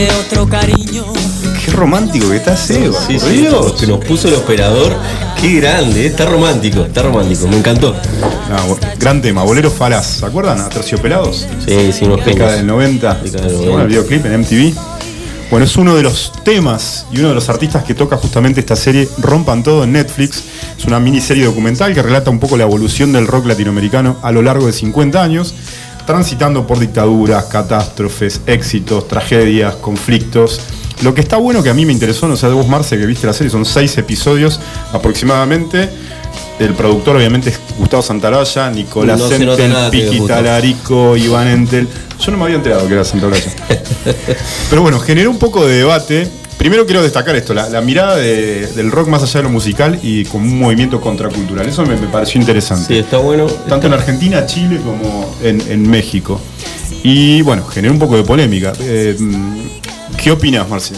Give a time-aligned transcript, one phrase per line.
[0.00, 1.04] de otro cariño.
[1.64, 2.98] Qué romántico que está Seba.
[3.06, 3.72] Sí, por sí, Dios.
[3.72, 4.96] que nos puso el operador.
[5.40, 7.92] Qué grande, eh, está romántico, está romántico, me encantó.
[8.48, 10.06] No, gran tema, Boleros Falaz.
[10.20, 10.60] ¿Se acuerdan?
[10.60, 11.46] A Terciopelados.
[11.66, 13.14] Sí, sí, unos Década del 90.
[13.22, 13.82] Década del Bueno, 90.
[13.82, 14.74] el videoclip en MTV.
[15.50, 18.76] Bueno, es uno de los temas y uno de los artistas que toca justamente esta
[18.76, 20.44] serie Rompan Todo en Netflix.
[20.78, 24.42] Es una miniserie documental que relata un poco la evolución del rock latinoamericano a lo
[24.42, 25.54] largo de 50 años,
[26.10, 30.60] transitando por dictaduras, catástrofes, éxitos, tragedias, conflictos.
[31.04, 33.06] Lo que está bueno que a mí me interesó, no sé de vos Marce que
[33.06, 34.58] viste la serie, son seis episodios
[34.92, 35.88] aproximadamente.
[36.58, 40.26] El productor obviamente es Gustavo Santaraya, Nicolás No es Piqui.
[40.26, 41.88] Talarico, Iván Entel.
[42.18, 43.52] Yo no me había enterado que era Santaraya.
[44.68, 46.28] Pero bueno, generó un poco de debate.
[46.60, 49.98] Primero quiero destacar esto, la, la mirada de- del rock más allá de lo musical
[50.02, 51.66] y como un movimiento contracultural.
[51.66, 52.86] Eso me, me pareció interesante.
[52.86, 53.46] Sí, está bueno.
[53.66, 56.38] Tanto en Argentina, Chile como en, en México.
[57.02, 58.74] Y bueno, generó un poco de polémica.
[58.78, 59.16] Eh,
[60.22, 60.92] ¿Qué opinas, Marci?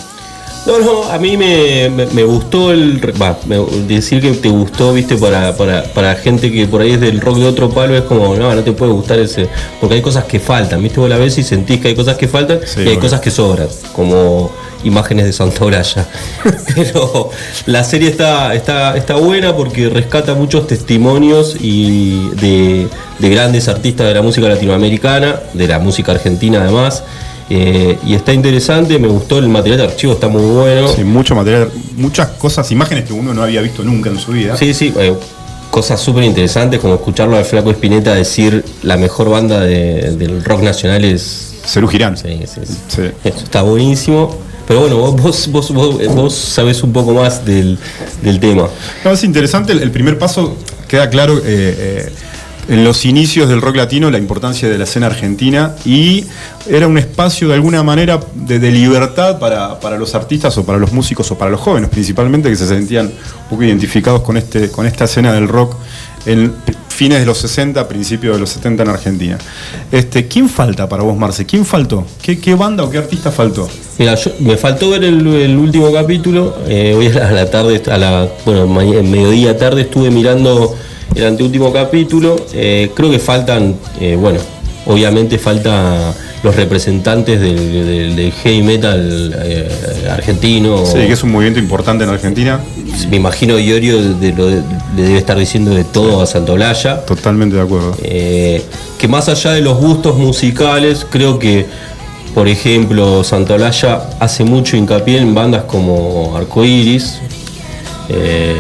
[0.67, 3.01] No, no, a mí me, me- me gustó el.
[3.23, 7.01] Va, me- decir que te gustó, viste, para, para, para gente que por ahí es
[7.01, 9.49] del rock de otro palo, es como, no, no te puede gustar ese.
[9.81, 12.27] Porque hay cosas que faltan, viste, vos la ves y sentís que hay cosas que
[12.27, 13.01] faltan Sí, y hay bueno.
[13.03, 14.51] cosas que sobran, como
[14.85, 16.07] imágenes de Santa Olalla.
[16.75, 17.31] Pero
[17.67, 22.89] la serie está, está, está buena porque rescata muchos testimonios y de,
[23.19, 27.03] de grandes artistas de la música latinoamericana, de la música argentina además.
[27.51, 30.89] Eh, y está interesante, me gustó el material de archivo, está muy bueno.
[30.89, 34.57] Sí, mucho material, muchas cosas, imágenes que uno no había visto nunca en su vida.
[34.57, 35.13] Sí, sí, eh,
[35.71, 40.63] cosas súper interesantes como escucharlo al Flaco Espineta decir la mejor banda de- del rock
[40.63, 41.49] nacional es.
[41.67, 42.17] Cerú Girán.
[42.17, 42.75] Sí, sí, sí.
[42.89, 43.03] Sí.
[43.25, 44.35] Eso está buenísimo.
[44.73, 47.79] Pero bueno, vos, vos, vos, eh, vos sabés un poco más del,
[48.23, 48.69] del tema.
[49.05, 50.57] No, es interesante, el, primer paso
[50.89, 52.13] queda claro eh, eh,
[52.71, 56.25] en los inicios del rock latino la importancia de la escena argentina y
[56.71, 60.79] era un espacio de alguna manera de, de libertad para, para los artistas o para
[60.79, 64.71] los músicos o para los jóvenes principalmente que se sentían un poco identificados con, este,
[64.71, 65.77] con esta escena del rock
[66.25, 66.51] en
[67.03, 69.39] fines de los 60, principios de los 70 en Argentina.
[69.91, 71.45] Este, ¿Quién falta para vos, Marce?
[71.45, 72.07] ¿Quién faltó?
[72.23, 73.69] ¿Qué, banda o qué artista faltó?
[73.99, 76.59] Mira, me faltó ver el, último capítulo.
[76.69, 80.77] eh, hoy a la, tarde, a la, bueno, mediodía tarde estuve mirando
[81.17, 82.37] el anteúltimo capítulo.
[82.53, 84.39] eh, creo que faltan, eh, bueno,
[84.87, 89.69] obviamente falta los representantes del, del- del heavy metal eh,
[90.11, 90.85] argentino.
[90.85, 92.61] Sí, que es un movimiento importante en Argentina.
[93.11, 97.05] Me imagino Iorio de- lo- le debe estar diciendo de todo a Santolaya.
[97.07, 97.97] Totalmente de acuerdo.
[98.03, 98.63] Eh,
[98.99, 101.67] que más allá de los gustos musicales, creo que,
[102.35, 107.21] por ejemplo, Santolaya hace mucho hincapié en bandas como Arcoiris.
[108.09, 108.57] Eh,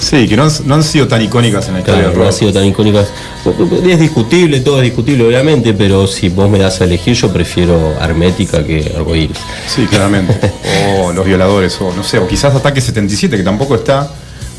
[0.00, 2.26] Sí, que no han, no han sido tan icónicas en la historia claro, del no
[2.26, 3.06] han sido tan icónicas.
[3.44, 7.94] Es discutible, todo es discutible, obviamente, pero si vos me das a elegir, yo prefiero
[8.00, 9.38] Hermética que Arcoiris.
[9.66, 10.38] Sí, claramente.
[11.00, 14.10] o Los Violadores, o no sé, o quizás Ataque 77, que tampoco está.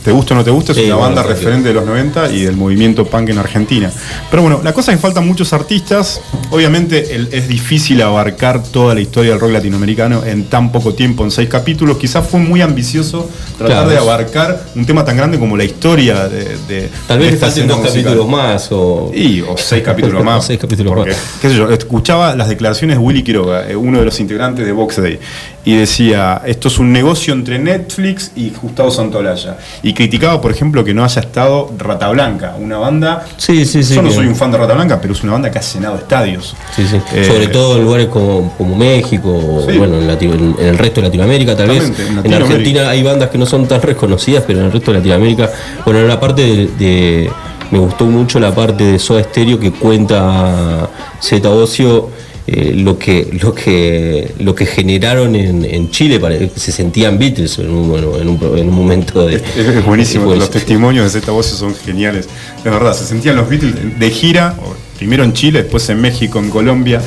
[0.04, 2.30] Te gusta o no te gusta, es Sí, una bueno, banda referente de los 90
[2.32, 3.92] y del movimiento punk en Argentina.
[4.30, 6.20] Pero bueno, la cosa es que faltan muchos artistas.
[6.52, 11.24] Obviamente el- es difícil abarcar toda la historia del rock latinoamericano en tan poco tiempo,
[11.24, 11.98] en seis capítulos.
[11.98, 13.90] Quizás fue muy ambicioso tratar Claro.
[13.92, 16.58] de abarcar un tema tan grande como la historia de.
[16.68, 18.04] de- Tal vez falten dos musical.
[18.04, 19.12] capítulos más o.
[19.16, 20.46] Y, o seis capítulos más.
[20.46, 21.20] Seis capítulos Porque, más.
[21.42, 24.72] qué sé yo, escuchaba las declaraciones de Willy Quiroga, eh, uno de los integrantes de
[24.74, 25.18] Box Day,
[25.66, 29.58] y decía, esto es un negocio entre Netflix y Gustavo Santolaya.
[29.82, 33.26] Y criticaba, por ejemplo, que no haya estado Rata Blanca, una banda...
[33.38, 33.96] Sí, sí, sí.
[33.96, 35.62] yo no que- soy un fan de Rata Blanca, pero es una banda que ha
[35.62, 36.56] llenado estadios.
[36.76, 36.98] Sí, sí.
[37.14, 39.78] Eh, Sobre todo en lugares como, como México, Sí.
[39.78, 41.92] bueno, en, Latino- en- en el resto de Latinoamérica tal vez.
[42.24, 42.34] En.
[42.34, 45.50] Argentina hay bandas que no son tan reconocidas, pero en el resto de Latinoamérica,
[45.86, 47.32] bueno, en la parte de, de-
[47.72, 50.90] me gustó mucho la parte de Soda Stereo que cuenta
[51.22, 52.10] Zeta Ocio
[52.46, 57.58] eh, lo que lo que lo que generaron en, en Chile, pare- se sentían Beatles
[57.60, 61.20] en un, bueno, en un, en un momento de Es, es buenísimo, los testimonios de
[61.20, 62.28] Zeta Voz son geniales.
[62.64, 64.56] De verdad, se sentían los Beatles de gira,
[64.98, 67.02] primero en Chile, después en México, en Colombia.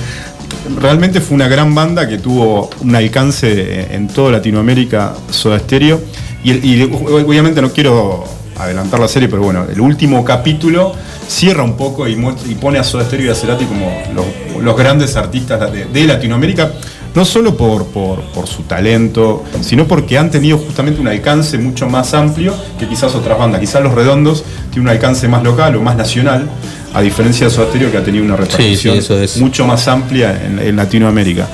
[0.81, 6.01] Realmente fue una gran banda que tuvo un alcance en toda Latinoamérica, Soda Stereo.
[6.45, 8.25] Y obviamente no quiero
[8.57, 10.95] adelantar la serie, pero bueno, el último capítulo
[11.29, 14.63] cierra un poco y, muestra- y pone a Soda Stereo y a Cerati como los,
[14.63, 16.73] los grandes artistas de, de Latinoamérica,
[17.15, 21.89] no solo por, por, por su talento, sino porque han tenido justamente un alcance mucho
[21.89, 23.61] más amplio que quizás otras bandas.
[23.61, 26.49] Quizás Los Redondos tiene un alcance más local o más nacional,
[26.93, 29.37] a diferencia de Soda Stereo que ha tenido una repercusión sí, eso es.
[29.39, 31.47] mucho más amplia en, en Latinoamérica.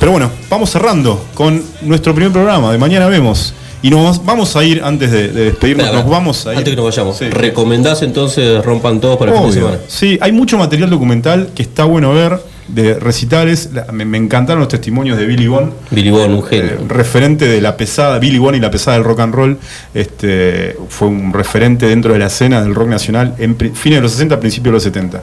[0.00, 3.54] Pero bueno, vamos cerrando con nuestro primer programa de Mañana Vemos.
[3.82, 6.58] Y nos vamos a ir, antes de, de despedirnos, Espera, nos vamos a ir.
[6.58, 7.24] Antes que nos vayamos, Sí.
[7.30, 9.78] ¿recomendás entonces Rompan Todos para el fin de semana?
[9.88, 12.38] Sí, hay mucho material documental que está bueno ver
[12.72, 13.70] de recitales.
[13.72, 15.72] La- Me, me encantaron los testimonios de Billy Bond.
[15.90, 16.72] Billy Bond, un Eh, genio.
[16.88, 19.58] referente de la pesada, Billy Bond y la pesada del rock and roll,
[19.94, 24.12] este, fue un referente dentro de la escena del rock nacional en fines de los
[24.12, 25.22] 60, principios de los 70.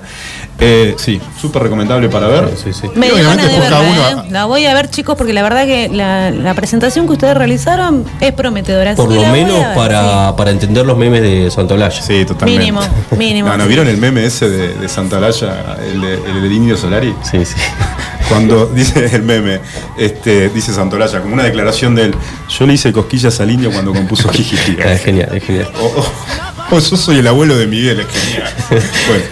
[0.60, 2.50] Eh, sí, súper recomendable para ver.
[2.62, 2.88] Sí, sí.
[2.96, 4.28] Me obviamente de verla, uno- ¿eh?
[4.32, 8.04] La voy a ver, chicos, porque la verdad que la, la presentación que ustedes realizaron
[8.20, 8.96] es prometedora.
[8.96, 12.02] Por lo menos ver, para, para entender los memes de Santolaya.
[12.02, 12.60] Sí, totalmente.
[12.60, 12.82] Mínimo,
[13.18, 13.50] mínimo.
[13.50, 16.78] No, ¿no vieron el meme ese de, de Santa Olalla, el, de- el del Indio
[16.78, 17.14] Solari?
[17.24, 17.56] Sí, sí.
[18.30, 19.60] Cuando dice el meme,
[19.98, 22.16] este, dice Santolaya, como una declaración de él,
[22.48, 24.78] yo le hice cosquillas al indio cuando compuso Jijiji.
[24.86, 25.72] Ah, Es genial, es genial.
[25.82, 28.54] O, o- o yo soy el abuelo de Miguel, es genial.
[29.08, 29.24] Bueno,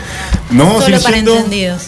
[0.52, 1.84] nos vamos a ir Solo para entendidos.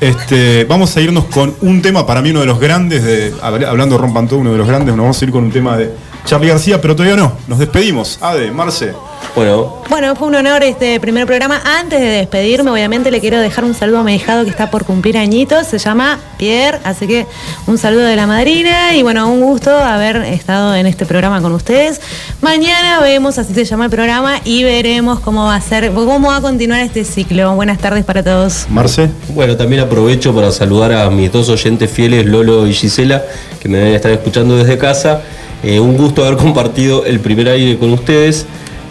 [0.00, 3.66] Este, vamos a irnos con un tema, para mí uno de los grandes, de, habl-
[3.66, 5.90] hablando Rompan Todo, uno de los grandes, nos vamos a ir con un tema de
[6.30, 8.16] Charlie García, pero todavía no, nos despedimos.
[8.20, 8.92] Ade, Marce,
[9.34, 11.60] Bueno, Bueno, fue un honor este primer programa.
[11.64, 14.84] Antes de despedirme, obviamente le quiero dejar un saludo a mi hijado que está por
[14.84, 15.66] cumplir añitos.
[15.66, 17.26] Se llama Pierre, así que
[17.66, 21.50] un saludo de la madrina y bueno, un gusto haber estado en este programa con
[21.50, 22.00] ustedes.
[22.40, 26.36] Mañana vemos, así se llama el programa, y veremos cómo va a ser, cómo va
[26.36, 27.56] a continuar este ciclo.
[27.56, 28.66] Buenas tardes para todos.
[28.68, 29.10] Marce.
[29.30, 33.24] bueno, también aprovecho para saludar a mis dos oyentes fieles, Lolo y Gisela,
[33.58, 35.22] que me deben estar escuchando desde casa.
[35.62, 38.46] Eh, un gusto haber compartido el primer aire con ustedes.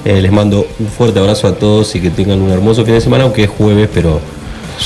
[0.05, 3.01] Eh, les mando un fuerte abrazo a todos y que tengan un hermoso fin de
[3.01, 4.19] semana, aunque es jueves, pero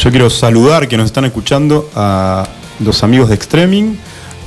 [0.01, 2.47] Yo quiero saludar que nos están escuchando a
[2.83, 3.99] los amigos de Extreming,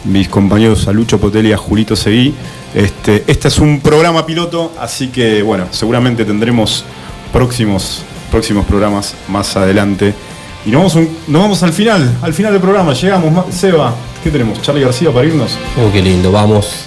[0.05, 2.35] mis compañeros a Lucho Potel y a Julito Seguí.
[2.75, 6.85] Este, este es un programa piloto, así que bueno, seguramente tendremos
[7.33, 10.15] próximos, próximos programas más adelante.
[10.67, 12.93] Y nos vamos, un- nos vamos al final, al final del programa.
[12.93, 13.95] Llegamos, Seba,
[14.25, 14.61] ¿qué tenemos?
[14.63, 15.57] Charlie García para irnos.
[15.79, 16.87] oh, qué lindo, vamos.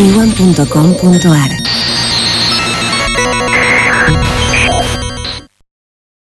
[0.00, 1.50] uvan.com.ar